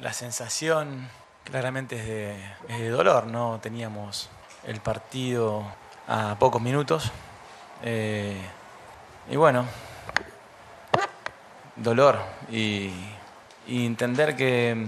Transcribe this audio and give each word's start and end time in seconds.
La 0.00 0.12
sensación 0.12 1.08
claramente 1.44 1.96
es 2.68 2.78
de, 2.78 2.88
dolor, 2.88 3.26
¿no? 3.26 3.60
Teníamos 3.62 4.28
el 4.66 4.80
partido 4.80 5.64
a 6.08 6.36
pocos 6.38 6.60
minutos. 6.60 7.10
eh, 7.82 8.40
y 9.30 9.36
bueno, 9.36 9.66
dolor 11.76 12.18
y, 12.50 12.92
entender 13.66 14.36
que, 14.36 14.86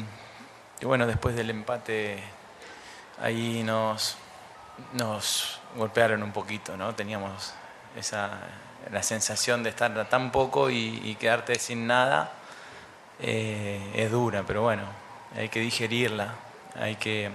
bueno, 0.82 1.06
después 1.06 1.34
del 1.34 1.48
empate 1.48 2.22
ahí 3.22 3.62
nos, 3.62 4.16
nos 4.92 5.60
golpearon 5.76 6.22
un 6.22 6.32
poquito, 6.32 6.76
¿no? 6.76 6.94
Teníamos 6.94 7.54
esa, 7.96 8.40
la 8.92 9.02
sensación 9.02 9.62
de 9.62 9.70
estar 9.70 10.08
tan 10.10 10.30
poco 10.30 10.68
y 10.68 11.16
quedarte 11.18 11.58
sin 11.58 11.86
nada 11.86 12.35
eh, 13.20 13.92
es 13.94 14.10
dura, 14.10 14.44
pero 14.46 14.62
bueno, 14.62 14.82
hay 15.36 15.48
que 15.48 15.60
digerirla, 15.60 16.34
hay 16.78 16.96
que 16.96 17.30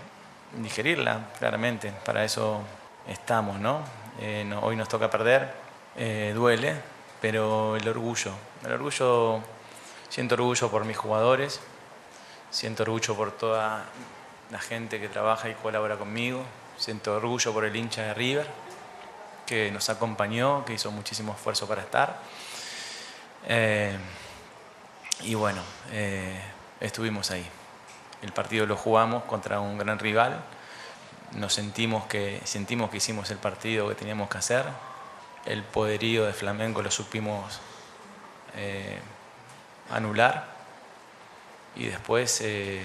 digerirla 0.57 1.29
claramente, 1.39 1.91
para 2.05 2.23
eso 2.23 2.61
estamos, 3.07 3.59
¿no? 3.59 3.81
Eh, 4.19 4.53
hoy 4.61 4.75
nos 4.75 4.87
toca 4.87 5.09
perder, 5.09 5.51
eh, 5.97 6.33
duele, 6.35 6.75
pero 7.19 7.75
el 7.75 7.87
orgullo, 7.87 8.31
el 8.63 8.73
orgullo, 8.73 9.41
siento 10.09 10.35
orgullo 10.35 10.69
por 10.69 10.85
mis 10.85 10.97
jugadores, 10.97 11.59
siento 12.51 12.83
orgullo 12.83 13.15
por 13.15 13.31
toda 13.31 13.85
la 14.51 14.59
gente 14.59 14.99
que 14.99 15.09
trabaja 15.09 15.49
y 15.49 15.53
colabora 15.55 15.97
conmigo, 15.97 16.43
siento 16.77 17.15
orgullo 17.15 17.53
por 17.53 17.65
el 17.65 17.75
hincha 17.75 18.03
de 18.03 18.13
River, 18.13 18.47
que 19.47 19.71
nos 19.71 19.89
acompañó, 19.89 20.63
que 20.65 20.73
hizo 20.73 20.91
muchísimo 20.91 21.33
esfuerzo 21.33 21.67
para 21.67 21.81
estar. 21.81 22.19
Y 25.23 25.35
bueno, 25.35 25.61
eh, 25.91 26.39
estuvimos 26.79 27.31
ahí. 27.31 27.45
El 28.21 28.31
partido 28.31 28.65
lo 28.65 28.75
jugamos 28.75 29.23
contra 29.23 29.59
un 29.59 29.77
gran 29.77 29.99
rival. 29.99 30.41
Nos 31.33 31.53
sentimos 31.53 32.05
que, 32.05 32.41
sentimos 32.43 32.89
que 32.89 32.97
hicimos 32.97 33.29
el 33.31 33.37
partido 33.37 33.87
que 33.89 33.95
teníamos 33.95 34.29
que 34.29 34.37
hacer. 34.37 34.65
El 35.45 35.63
poderío 35.63 36.25
de 36.25 36.33
Flamengo 36.33 36.81
lo 36.81 36.91
supimos 36.91 37.59
eh, 38.55 38.99
anular. 39.89 40.45
Y 41.75 41.85
después 41.87 42.41
eh, 42.41 42.83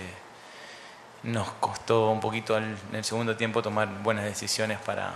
nos 1.23 1.51
costó 1.53 2.11
un 2.11 2.21
poquito 2.21 2.57
en 2.57 2.77
el 2.93 3.05
segundo 3.05 3.37
tiempo 3.37 3.63
tomar 3.63 3.89
buenas 4.03 4.25
decisiones 4.25 4.79
para, 4.79 5.13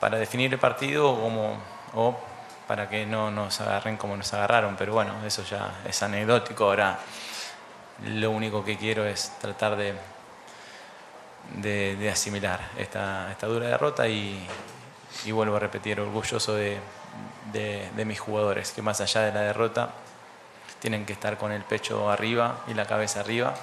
para 0.00 0.18
definir 0.18 0.52
el 0.52 0.58
partido 0.58 1.20
como, 1.20 1.58
o 1.94 2.18
para 2.66 2.88
que 2.88 3.06
no 3.06 3.30
nos 3.30 3.60
agarren 3.60 3.96
como 3.96 4.16
nos 4.16 4.32
agarraron. 4.34 4.76
Pero 4.76 4.92
bueno, 4.92 5.14
eso 5.24 5.42
ya 5.44 5.80
es 5.86 6.02
anecdótico. 6.02 6.64
Ahora 6.64 6.98
lo 8.04 8.30
único 8.30 8.64
que 8.64 8.76
quiero 8.76 9.04
es 9.06 9.30
tratar 9.38 9.76
de, 9.76 9.94
de, 11.54 12.10
asimilar 12.10 12.60
esta, 12.76 13.30
esta 13.30 13.46
dura 13.46 13.68
derrota 13.68 14.08
y, 14.08 14.46
vuelvo 15.30 15.56
a 15.56 15.60
repetir, 15.60 16.00
orgulloso 16.00 16.54
de, 16.54 16.78
de- 17.52 18.04
mis 18.04 18.20
jugadores, 18.20 18.72
que 18.72 18.82
más 18.82 19.00
allá 19.00 19.22
de 19.22 19.32
la 19.32 19.40
derrota 19.40 19.90
tienen 20.80 21.06
que 21.06 21.12
estar 21.14 21.38
con 21.38 21.52
el 21.52 21.62
pecho 21.62 22.10
arriba 22.10 22.58
y 22.68 22.74
la 22.74 22.86
cabeza 22.86 23.20
arriba 23.20 23.54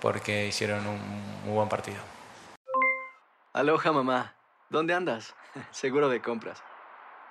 porque 0.00 0.46
hicieron 0.46 0.86
un 0.86 1.54
buen 1.54 1.68
partido. 1.68 1.98
Aloha 3.52 3.92
mamá. 3.92 4.34
¿Dónde 4.70 4.94
andas? 4.94 5.34
Seguro 5.70 6.08
de 6.08 6.20
compras. 6.20 6.62